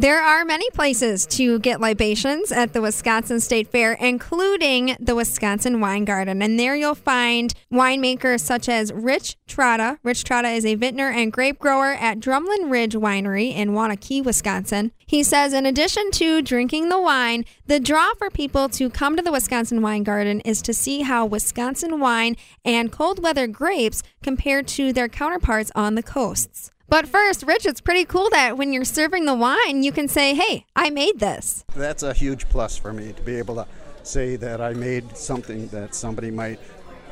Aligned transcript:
There 0.00 0.22
are 0.22 0.46
many 0.46 0.70
places 0.70 1.26
to 1.26 1.58
get 1.58 1.78
libations 1.78 2.50
at 2.50 2.72
the 2.72 2.80
Wisconsin 2.80 3.38
State 3.38 3.68
Fair, 3.68 3.92
including 3.92 4.96
the 4.98 5.14
Wisconsin 5.14 5.78
Wine 5.78 6.06
Garden. 6.06 6.40
And 6.40 6.58
there 6.58 6.74
you'll 6.74 6.94
find 6.94 7.52
winemakers 7.70 8.40
such 8.40 8.70
as 8.70 8.94
Rich 8.94 9.36
Trotta. 9.46 9.98
Rich 10.02 10.24
Trotta 10.24 10.56
is 10.56 10.64
a 10.64 10.74
vintner 10.76 11.10
and 11.10 11.30
grape 11.30 11.58
grower 11.58 11.92
at 11.92 12.18
Drumlin 12.18 12.70
Ridge 12.70 12.94
Winery 12.94 13.54
in 13.54 13.72
Waunakee, 13.72 14.24
Wisconsin. 14.24 14.92
He 15.06 15.22
says, 15.22 15.52
in 15.52 15.66
addition 15.66 16.10
to 16.12 16.40
drinking 16.40 16.88
the 16.88 16.98
wine, 16.98 17.44
the 17.66 17.78
draw 17.78 18.14
for 18.14 18.30
people 18.30 18.70
to 18.70 18.88
come 18.88 19.16
to 19.16 19.22
the 19.22 19.32
Wisconsin 19.32 19.82
Wine 19.82 20.02
Garden 20.02 20.40
is 20.46 20.62
to 20.62 20.72
see 20.72 21.02
how 21.02 21.26
Wisconsin 21.26 22.00
wine 22.00 22.38
and 22.64 22.90
cold 22.90 23.22
weather 23.22 23.46
grapes 23.46 24.02
compare 24.22 24.62
to 24.62 24.94
their 24.94 25.10
counterparts 25.10 25.70
on 25.74 25.94
the 25.94 26.02
coasts. 26.02 26.70
But 26.90 27.06
first, 27.06 27.44
Rich, 27.44 27.66
it's 27.66 27.80
pretty 27.80 28.04
cool 28.04 28.28
that 28.30 28.58
when 28.58 28.72
you're 28.72 28.84
serving 28.84 29.24
the 29.24 29.34
wine, 29.34 29.84
you 29.84 29.92
can 29.92 30.08
say, 30.08 30.34
hey, 30.34 30.66
I 30.74 30.90
made 30.90 31.20
this. 31.20 31.64
That's 31.76 32.02
a 32.02 32.12
huge 32.12 32.48
plus 32.48 32.76
for 32.76 32.92
me 32.92 33.12
to 33.12 33.22
be 33.22 33.36
able 33.36 33.54
to 33.54 33.66
say 34.02 34.34
that 34.34 34.60
I 34.60 34.72
made 34.72 35.16
something 35.16 35.68
that 35.68 35.94
somebody 35.94 36.32
might 36.32 36.58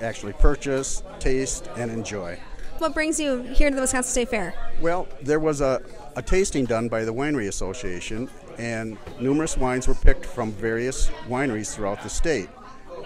actually 0.00 0.32
purchase, 0.32 1.04
taste, 1.20 1.70
and 1.76 1.92
enjoy. 1.92 2.40
What 2.78 2.92
brings 2.92 3.20
you 3.20 3.42
here 3.42 3.70
to 3.70 3.76
the 3.76 3.82
Wisconsin 3.82 4.10
State 4.10 4.30
Fair? 4.30 4.52
Well, 4.80 5.06
there 5.22 5.38
was 5.38 5.60
a, 5.60 5.80
a 6.16 6.22
tasting 6.22 6.64
done 6.64 6.88
by 6.88 7.04
the 7.04 7.14
Winery 7.14 7.46
Association, 7.46 8.28
and 8.58 8.98
numerous 9.20 9.56
wines 9.56 9.86
were 9.86 9.94
picked 9.94 10.26
from 10.26 10.50
various 10.50 11.08
wineries 11.28 11.72
throughout 11.72 12.02
the 12.02 12.08
state. 12.08 12.48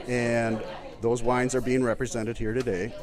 And 0.09 0.63
those 1.03 1.23
wines 1.23 1.55
are 1.55 1.61
being 1.61 1.85
represented 1.85 2.39
here 2.39 2.55
today, 2.55 2.95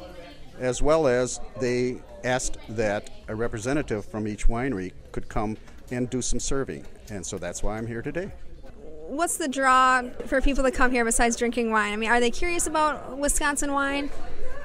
as 0.59 0.81
well 0.81 1.07
as 1.07 1.39
they 1.59 2.01
asked 2.23 2.57
that 2.69 3.09
a 3.27 3.35
representative 3.35 4.05
from 4.05 4.27
each 4.27 4.47
winery 4.47 4.91
could 5.11 5.29
come 5.29 5.57
and 5.91 6.09
do 6.09 6.21
some 6.21 6.39
serving. 6.39 6.85
And 7.09 7.25
so 7.25 7.37
that's 7.37 7.63
why 7.63 7.77
I'm 7.77 7.87
here 7.87 8.01
today. 8.01 8.31
What's 9.07 9.37
the 9.37 9.47
draw 9.47 10.03
for 10.27 10.39
people 10.41 10.63
to 10.63 10.71
come 10.71 10.91
here 10.91 11.03
besides 11.03 11.35
drinking 11.35 11.71
wine? 11.71 11.93
I 11.93 11.95
mean, 11.95 12.09
are 12.09 12.19
they 12.19 12.29
curious 12.29 12.67
about 12.67 13.17
Wisconsin 13.17 13.73
wine? 13.73 14.11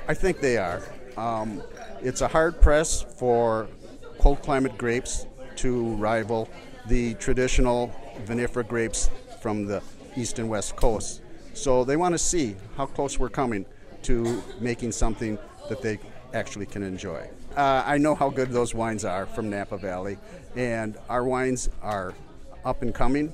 I 0.07 0.15
think 0.15 0.41
they 0.41 0.59
are. 0.59 0.83
Um, 1.17 1.63
it's 2.03 2.21
a 2.21 2.29
hard 2.29 2.61
press 2.61 3.01
for 3.01 3.69
cold 4.19 4.43
climate 4.43 4.77
grapes 4.77 5.27
to 5.57 5.95
rival 5.97 6.49
the 6.87 7.15
traditional 7.15 7.91
vinifera 8.27 8.67
grapes 8.67 9.09
from 9.41 9.65
the 9.65 9.83
east 10.17 10.39
and 10.39 10.49
west 10.49 10.77
coast. 10.77 11.23
So 11.55 11.85
they 11.85 11.97
want 11.97 12.13
to 12.13 12.19
see 12.19 12.57
how 12.77 12.87
close 12.87 13.19
we're 13.19 13.31
coming 13.31 13.65
to 14.03 14.43
making 14.61 14.93
something 14.93 15.39
that 15.69 15.83
they 15.83 15.99
actually 16.33 16.67
can 16.67 16.83
enjoy. 16.83 17.29
Uh, 17.57 17.83
I 17.87 17.99
know 17.99 18.15
how 18.15 18.31
good 18.31 18.51
those 18.51 18.75
wines 18.75 19.05
are 19.05 19.27
from 19.27 19.49
Napa 19.49 19.79
Valley, 19.79 20.19
and 20.57 20.97
our 21.09 21.25
wines 21.25 21.69
are 21.83 22.15
up 22.65 22.83
and 22.83 22.95
coming. 22.95 23.33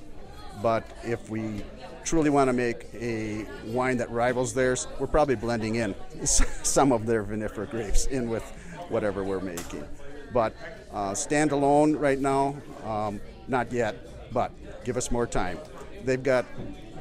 But 0.62 0.84
if 1.04 1.30
we 1.30 1.62
truly 2.04 2.28
want 2.28 2.48
to 2.48 2.52
make 2.52 2.86
a 2.94 3.46
wine 3.66 3.96
that 3.98 4.10
rivals 4.10 4.52
theirs, 4.52 4.86
we're 4.98 5.06
probably 5.06 5.36
blending 5.36 5.76
in 5.76 5.94
some 6.24 6.92
of 6.92 7.06
their 7.06 7.24
vinifera 7.24 7.70
grapes 7.70 8.06
in 8.06 8.28
with 8.28 8.42
whatever 8.88 9.24
we're 9.24 9.40
making. 9.40 9.86
But 10.32 10.54
uh, 10.92 11.12
standalone 11.12 11.98
right 11.98 12.18
now, 12.18 12.56
um, 12.84 13.20
not 13.48 13.72
yet, 13.72 13.96
but 14.32 14.52
give 14.84 14.96
us 14.96 15.10
more 15.10 15.26
time. 15.26 15.58
They've 16.04 16.22
got 16.22 16.44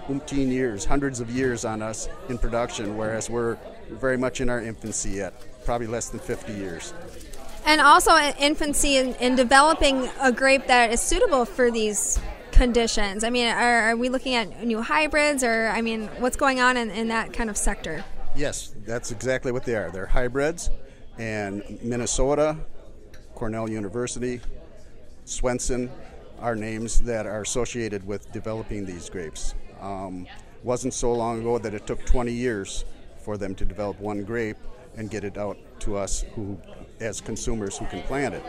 umpteen 0.08 0.52
years, 0.52 0.86
hundreds 0.86 1.19
of 1.19 1.30
years 1.30 1.66
on 1.66 1.81
us 1.81 2.09
in 2.30 2.38
production, 2.38 2.97
whereas 2.97 3.29
we're 3.29 3.57
very 3.90 4.18
much 4.18 4.41
in 4.41 4.50
our 4.50 4.62
infancy 4.62 5.12
yet, 5.12 5.34
probably 5.66 5.88
less 5.88 6.09
than 6.09 6.19
50 6.19 6.53
years. 6.53 6.94
And 7.66 7.81
also 7.81 8.16
infancy 8.40 8.97
in, 8.97 9.16
in 9.16 9.35
developing 9.35 10.09
a 10.22 10.31
grape 10.31 10.68
that 10.68 10.91
is 10.91 11.01
suitable 11.01 11.46
for 11.46 11.69
these 11.69 12.19
conditions. 12.51 13.23
I 13.23 13.29
mean, 13.29 13.47
are, 13.47 13.91
are, 13.91 13.96
we 13.96 14.09
looking 14.09 14.35
at 14.35 14.66
new 14.66 14.81
hybrids, 14.81 15.44
or 15.44 15.68
I 15.68 15.81
mean, 15.81 16.07
what's 16.19 16.38
going 16.38 16.59
on 16.59 16.78
in, 16.78 16.90
in 16.90 17.07
that 17.09 17.34
kind 17.34 17.50
of 17.50 17.57
sector? 17.57 18.03
Yes, 18.35 18.73
that's 18.85 19.12
exactly 19.12 19.52
what 19.52 19.63
they 19.63 19.75
are. 19.75 19.91
They're 19.91 20.06
hybrids, 20.06 20.69
and 21.18 21.63
Minnesota, 21.84 22.57
Cornell 23.35 23.69
University, 23.69 24.41
Swenson 25.25 25.91
are 26.40 26.56
names 26.56 27.02
that 27.02 27.25
are 27.25 27.41
associated 27.41 28.06
with 28.06 28.31
developing 28.31 28.85
these 28.85 29.09
grapes. 29.09 29.53
Um, 29.81 30.28
wasn't 30.63 30.94
so 30.94 31.13
long 31.13 31.40
ago 31.40 31.57
that 31.57 31.73
it 31.73 31.88
took 31.88 32.06
20 32.06 32.31
years 32.31 32.85
for 33.19 33.38
them 33.38 33.56
to 33.56 33.66
develop 33.66 34.00
one 34.00 34.23
grape 34.23 34.57
and 34.97 35.09
get 35.09 35.23
it 35.23 35.38
out 35.38 35.57
to 35.79 35.95
us 35.95 36.25
who 36.35 36.59
as 37.00 37.22
consumers 37.22 37.78
who 37.78 37.85
can 37.85 38.01
plant 38.03 38.35
it. 38.35 38.44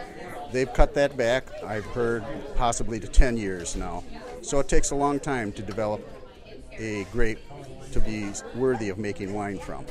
They've 0.53 0.73
cut 0.73 0.95
that 0.95 1.17
back, 1.17 1.47
I've 1.63 1.87
heard, 1.87 2.25
possibly 2.57 2.99
to 2.99 3.07
10 3.07 3.37
years 3.37 3.77
now. 3.77 4.03
So 4.43 4.59
it 4.59 4.69
takes 4.69 4.91
a 4.91 4.97
long 4.97 5.21
time 5.21 5.53
to 5.53 5.63
develop 5.63 6.03
a 6.73 7.05
grape 7.13 7.39
to 7.93 8.01
be 8.01 8.33
worthy 8.55 8.89
of 8.89 8.99
making 8.99 9.33
wine 9.33 9.59
from. 9.59 9.85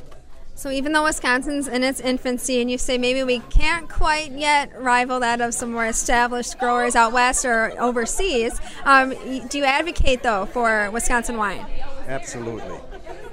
So 0.60 0.70
even 0.72 0.92
though 0.92 1.06
Wisconsin's 1.06 1.70
in 1.70 1.86
its 1.86 2.02
infancy, 2.02 2.60
and 2.60 2.70
you 2.70 2.78
say 2.78 2.98
maybe 2.98 3.24
we 3.24 3.40
can't 3.40 3.88
quite 3.88 4.34
yet 4.34 4.70
rival 4.78 5.22
that 5.22 5.40
of 5.40 5.54
some 5.54 5.72
more 5.72 5.86
established 5.86 6.60
growers 6.60 6.98
out 6.98 7.14
west 7.14 7.46
or 7.46 7.72
overseas, 7.80 8.60
um, 8.84 9.12
do 9.48 9.58
you 9.58 9.64
advocate 9.64 10.22
though 10.22 10.48
for 10.48 10.92
Wisconsin 10.92 11.38
wine? 11.38 11.66
Absolutely. 12.08 12.78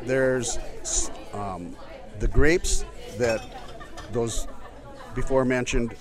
There's 0.05 0.61
um, 1.33 1.75
the 2.21 2.29
grapes 2.29 2.85
that 3.19 3.45
those 4.13 4.47
before 5.17 5.45
mentioned 5.45 5.97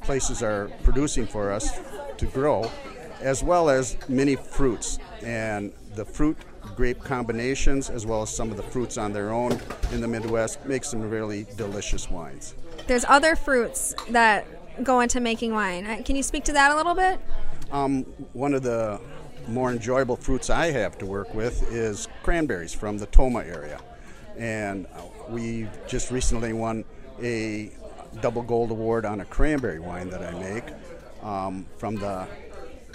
places 0.00 0.42
are 0.42 0.72
producing 0.82 1.24
for 1.24 1.52
us 1.52 1.70
to 2.16 2.26
grow, 2.26 2.68
as 3.20 3.44
well 3.44 3.70
as 3.70 3.96
many 4.08 4.34
fruits. 4.34 4.98
And 5.22 5.72
the 5.94 6.04
fruit 6.04 6.36
grape 6.76 7.00
combinations, 7.02 7.90
as 7.90 8.06
well 8.06 8.22
as 8.22 8.34
some 8.34 8.50
of 8.50 8.56
the 8.56 8.62
fruits 8.62 8.98
on 8.98 9.12
their 9.12 9.32
own 9.32 9.58
in 9.92 10.00
the 10.00 10.08
Midwest, 10.08 10.64
make 10.64 10.84
some 10.84 11.08
really 11.08 11.46
delicious 11.56 12.10
wines. 12.10 12.54
There's 12.86 13.04
other 13.06 13.36
fruits 13.36 13.94
that 14.10 14.46
go 14.82 15.00
into 15.00 15.20
making 15.20 15.52
wine. 15.52 15.86
Uh, 15.86 16.02
can 16.04 16.16
you 16.16 16.22
speak 16.22 16.44
to 16.44 16.52
that 16.52 16.72
a 16.72 16.76
little 16.76 16.94
bit? 16.94 17.20
Um, 17.70 18.04
one 18.32 18.54
of 18.54 18.62
the 18.62 19.00
more 19.46 19.70
enjoyable 19.70 20.16
fruits 20.16 20.50
I 20.50 20.70
have 20.70 20.98
to 20.98 21.06
work 21.06 21.34
with 21.34 21.72
is 21.72 22.08
cranberries 22.22 22.74
from 22.74 22.98
the 22.98 23.06
Tomah 23.06 23.44
area. 23.44 23.80
And 24.36 24.86
uh, 24.86 25.02
we 25.28 25.68
just 25.86 26.10
recently 26.10 26.52
won 26.52 26.84
a 27.22 27.72
double 28.20 28.42
gold 28.42 28.70
award 28.70 29.04
on 29.04 29.20
a 29.20 29.24
cranberry 29.24 29.80
wine 29.80 30.08
that 30.10 30.22
I 30.22 30.38
make 30.38 30.64
um, 31.22 31.66
from 31.78 31.96
the 31.96 32.26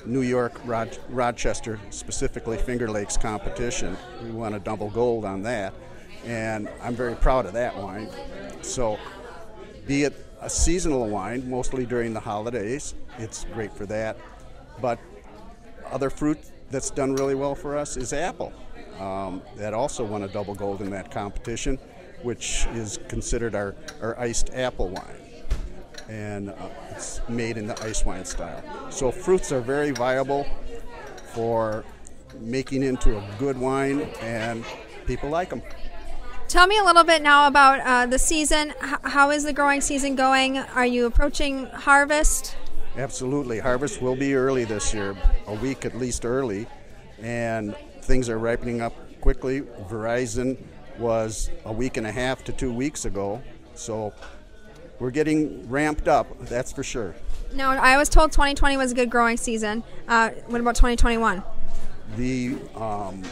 New 0.06 0.22
York 0.22 0.60
Rod- 0.66 0.98
Rochester, 1.10 1.80
specifically 1.90 2.58
Finger 2.58 2.90
Lakes 2.90 3.18
competition. 3.18 3.98
We 4.24 4.32
won 4.32 4.54
a 4.54 4.60
double 4.60 4.90
gold 4.90 5.26
on 5.26 5.44
that, 5.44 5.74
and 6.26 6.70
I'm 6.82 6.96
very 6.96 7.16
proud 7.16 7.46
of 7.46 7.54
that 7.54 7.76
wine. 7.76 8.10
So, 8.62 8.98
be 9.88 10.04
it 10.04 10.26
a 10.42 10.50
seasonal 10.50 11.08
wine, 11.08 11.50
mostly 11.50 11.86
during 11.86 12.14
the 12.14 12.20
holidays, 12.20 12.96
it's 13.18 13.46
great 13.54 13.74
for 13.74 13.86
that. 13.88 14.18
But 14.82 15.00
other 15.86 16.10
fruit 16.10 16.40
that's 16.70 16.90
done 16.92 17.14
really 17.16 17.36
well 17.36 17.56
for 17.56 17.78
us 17.78 17.98
is 17.98 18.14
apple. 18.14 18.54
Um, 19.00 19.42
that 19.56 19.74
also 19.74 20.04
won 20.04 20.24
a 20.24 20.28
double 20.28 20.54
gold 20.54 20.82
in 20.82 20.90
that 20.92 21.10
competition 21.10 21.80
which 22.24 22.68
is 22.74 23.00
considered 23.08 23.56
our, 23.56 23.76
our 24.02 24.20
iced 24.20 24.54
apple 24.54 24.90
wine. 24.90 25.29
And 26.10 26.50
uh, 26.50 26.56
it's 26.90 27.22
made 27.30 27.56
in 27.56 27.68
the 27.68 27.82
ice 27.84 28.04
wine 28.04 28.26
style. 28.26 28.64
So 28.90 29.12
fruits 29.12 29.52
are 29.52 29.62
very 29.62 29.92
viable 29.92 30.46
for 31.34 31.86
making 32.40 32.84
into 32.84 33.18
a 33.18 33.24
good 33.38 33.58
wine, 33.58 34.02
and 34.22 34.66
people 35.06 35.30
like 35.30 35.50
them. 35.50 35.62
Tell 36.48 36.66
me 36.66 36.80
a 36.80 36.84
little 36.84 37.04
bit 37.04 37.22
now 37.22 37.46
about 37.46 37.80
uh, 37.82 38.06
the 38.08 38.18
season. 38.18 38.74
H- 38.84 38.96
how 39.04 39.30
is 39.30 39.44
the 39.44 39.54
growing 39.54 39.82
season 39.82 40.16
going? 40.16 40.58
Are 40.58 40.86
you 40.86 41.06
approaching 41.06 41.68
harvest? 41.68 42.58
Absolutely. 42.98 43.60
Harvest 43.60 44.02
will 44.02 44.16
be 44.16 44.34
early 44.34 44.66
this 44.66 44.94
year, 44.94 45.16
a 45.46 45.54
week 45.54 45.86
at 45.86 45.96
least 45.96 46.26
early, 46.26 46.66
and 47.22 47.76
things 48.02 48.30
are 48.30 48.40
ripening 48.40 48.82
up 48.82 48.96
quickly. 49.22 49.62
Veraison 49.62 50.58
was 50.98 51.52
a 51.66 51.72
week 51.72 51.98
and 51.98 52.08
a 52.08 52.12
half 52.12 52.44
to 52.46 52.52
two 52.52 52.74
weeks 52.74 53.06
ago. 53.06 53.42
So 53.76 54.12
we're 55.00 55.12
getting 55.12 55.68
ramped 55.70 56.08
up, 56.08 56.28
that's 56.46 56.72
for 56.72 56.84
sure. 56.84 57.16
Now, 57.54 57.72
I 57.72 57.98
was 57.98 58.10
told 58.10 58.32
2020 58.32 58.78
was 58.78 58.92
a 58.92 58.96
good 58.96 59.10
growing 59.10 59.38
season. 59.38 59.84
Uh, 60.08 60.30
what 60.48 60.62
about 60.62 60.76
2021? 60.76 61.42
The 62.16 62.58
um, 62.76 63.24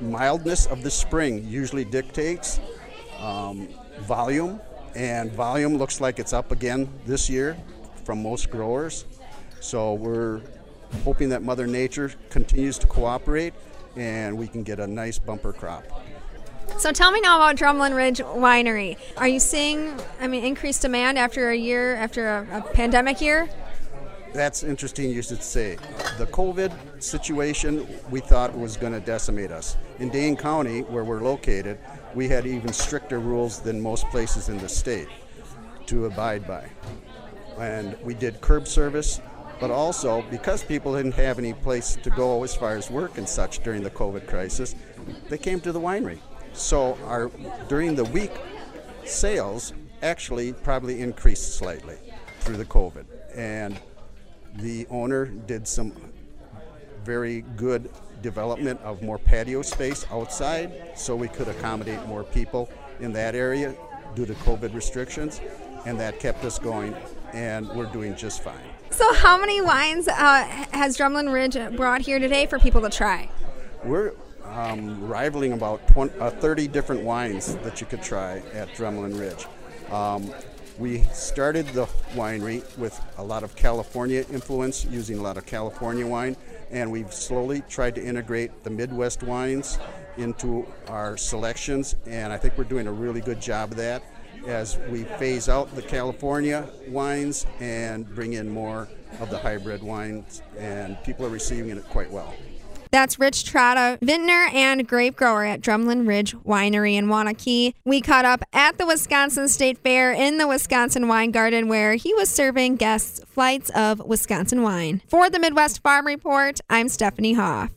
mildness 0.00 0.66
of 0.66 0.82
the 0.82 0.90
spring 0.90 1.44
usually 1.46 1.84
dictates 1.84 2.60
um, 3.18 3.68
volume, 4.00 4.60
and 4.94 5.32
volume 5.32 5.76
looks 5.76 6.00
like 6.00 6.18
it's 6.18 6.32
up 6.32 6.52
again 6.52 6.88
this 7.06 7.28
year 7.28 7.56
from 8.04 8.22
most 8.22 8.50
growers. 8.50 9.04
So 9.60 9.94
we're 9.94 10.42
hoping 11.02 11.28
that 11.30 11.42
Mother 11.42 11.66
Nature 11.66 12.12
continues 12.30 12.78
to 12.78 12.86
cooperate 12.86 13.54
and 13.96 14.36
we 14.36 14.46
can 14.46 14.62
get 14.62 14.78
a 14.78 14.86
nice 14.86 15.18
bumper 15.18 15.52
crop. 15.52 15.84
So 16.78 16.92
tell 16.92 17.10
me 17.10 17.22
now 17.22 17.36
about 17.38 17.56
Drumlin 17.56 17.96
Ridge 17.96 18.18
Winery. 18.18 18.98
Are 19.16 19.26
you 19.26 19.40
seeing, 19.40 19.98
I 20.20 20.28
mean, 20.28 20.44
increased 20.44 20.82
demand 20.82 21.18
after 21.18 21.48
a 21.48 21.56
year, 21.56 21.94
after 21.96 22.28
a, 22.28 22.58
a 22.58 22.60
pandemic 22.60 23.22
year? 23.22 23.48
That's 24.34 24.62
interesting 24.62 25.08
you 25.08 25.22
should 25.22 25.42
say. 25.42 25.76
The 26.18 26.26
COVID 26.26 27.02
situation 27.02 27.88
we 28.10 28.20
thought 28.20 28.56
was 28.56 28.76
going 28.76 28.92
to 28.92 29.00
decimate 29.00 29.50
us. 29.50 29.78
In 30.00 30.10
Dane 30.10 30.36
County, 30.36 30.82
where 30.82 31.02
we're 31.02 31.22
located, 31.22 31.78
we 32.14 32.28
had 32.28 32.46
even 32.46 32.74
stricter 32.74 33.20
rules 33.20 33.58
than 33.60 33.80
most 33.80 34.06
places 34.08 34.50
in 34.50 34.58
the 34.58 34.68
state 34.68 35.08
to 35.86 36.04
abide 36.04 36.46
by. 36.46 36.68
And 37.58 37.96
we 38.02 38.12
did 38.12 38.42
curb 38.42 38.68
service, 38.68 39.22
but 39.60 39.70
also 39.70 40.20
because 40.30 40.62
people 40.62 40.94
didn't 40.94 41.14
have 41.14 41.38
any 41.38 41.54
place 41.54 41.96
to 42.02 42.10
go 42.10 42.44
as 42.44 42.54
far 42.54 42.76
as 42.76 42.90
work 42.90 43.16
and 43.16 43.26
such 43.26 43.60
during 43.60 43.82
the 43.82 43.90
COVID 43.90 44.26
crisis, 44.26 44.74
they 45.30 45.38
came 45.38 45.58
to 45.62 45.72
the 45.72 45.80
winery. 45.80 46.18
So 46.56 46.98
our 47.04 47.30
during 47.68 47.94
the 47.94 48.04
week 48.04 48.32
sales 49.04 49.74
actually 50.02 50.52
probably 50.52 51.00
increased 51.00 51.56
slightly 51.56 51.96
through 52.40 52.56
the 52.56 52.64
COVID. 52.64 53.04
And 53.34 53.78
the 54.54 54.86
owner 54.88 55.26
did 55.26 55.68
some 55.68 55.92
very 57.04 57.42
good 57.56 57.90
development 58.22 58.80
of 58.80 59.02
more 59.02 59.18
patio 59.18 59.62
space 59.62 60.06
outside 60.10 60.92
so 60.96 61.14
we 61.14 61.28
could 61.28 61.48
accommodate 61.48 62.04
more 62.06 62.24
people 62.24 62.70
in 63.00 63.12
that 63.12 63.34
area 63.34 63.74
due 64.14 64.26
to 64.26 64.32
COVID 64.34 64.74
restrictions, 64.74 65.40
and 65.84 66.00
that 66.00 66.18
kept 66.18 66.44
us 66.44 66.58
going, 66.58 66.96
and 67.32 67.68
we're 67.68 67.92
doing 67.92 68.16
just 68.16 68.42
fine. 68.42 68.58
So, 68.90 69.12
how 69.12 69.38
many 69.38 69.60
wines 69.60 70.08
uh, 70.08 70.44
has 70.72 70.96
Drumlin 70.96 71.32
Ridge 71.32 71.76
brought 71.76 72.00
here 72.00 72.18
today 72.18 72.46
for 72.46 72.58
people 72.58 72.80
to 72.80 72.88
try? 72.88 73.28
We're 73.84 74.14
um, 74.56 75.06
rivaling 75.06 75.52
about 75.52 75.86
20, 75.88 76.18
uh, 76.18 76.30
30 76.30 76.68
different 76.68 77.02
wines 77.02 77.56
that 77.56 77.80
you 77.80 77.86
could 77.86 78.02
try 78.02 78.42
at 78.54 78.68
Drumlin 78.70 79.18
Ridge. 79.18 79.46
Um, 79.92 80.32
we 80.78 81.02
started 81.12 81.66
the 81.68 81.86
winery 82.14 82.62
with 82.78 82.98
a 83.18 83.24
lot 83.24 83.42
of 83.42 83.54
California 83.54 84.24
influence, 84.30 84.84
using 84.84 85.18
a 85.18 85.22
lot 85.22 85.36
of 85.36 85.46
California 85.46 86.06
wine, 86.06 86.36
and 86.70 86.90
we've 86.90 87.12
slowly 87.12 87.62
tried 87.68 87.94
to 87.94 88.04
integrate 88.04 88.64
the 88.64 88.70
Midwest 88.70 89.22
wines 89.22 89.78
into 90.16 90.66
our 90.88 91.16
selections, 91.16 91.94
and 92.06 92.32
I 92.32 92.38
think 92.38 92.56
we're 92.56 92.64
doing 92.64 92.86
a 92.86 92.92
really 92.92 93.20
good 93.20 93.40
job 93.40 93.72
of 93.72 93.76
that 93.78 94.02
as 94.46 94.78
we 94.90 95.04
phase 95.04 95.48
out 95.48 95.74
the 95.74 95.82
California 95.82 96.68
wines 96.88 97.46
and 97.60 98.08
bring 98.14 98.34
in 98.34 98.48
more 98.48 98.88
of 99.20 99.30
the 99.30 99.38
hybrid 99.38 99.82
wines, 99.82 100.42
and 100.58 101.02
people 101.04 101.26
are 101.26 101.30
receiving 101.30 101.76
it 101.76 101.84
quite 101.88 102.10
well. 102.10 102.34
That's 102.96 103.18
Rich 103.18 103.44
Trotta, 103.52 103.98
vintner 104.00 104.48
and 104.54 104.88
grape 104.88 105.16
grower 105.16 105.44
at 105.44 105.60
Drumlin 105.60 106.08
Ridge 106.08 106.34
Winery 106.34 106.94
in 106.94 107.08
Waunakee. 107.08 107.74
We 107.84 108.00
caught 108.00 108.24
up 108.24 108.42
at 108.54 108.78
the 108.78 108.86
Wisconsin 108.86 109.48
State 109.48 109.76
Fair 109.76 110.14
in 110.14 110.38
the 110.38 110.48
Wisconsin 110.48 111.06
Wine 111.06 111.30
Garden 111.30 111.68
where 111.68 111.96
he 111.96 112.14
was 112.14 112.30
serving 112.30 112.76
guests 112.76 113.20
flights 113.26 113.68
of 113.74 114.00
Wisconsin 114.00 114.62
wine. 114.62 115.02
For 115.08 115.28
the 115.28 115.38
Midwest 115.38 115.82
Farm 115.82 116.06
Report, 116.06 116.58
I'm 116.70 116.88
Stephanie 116.88 117.34
Hoff. 117.34 117.76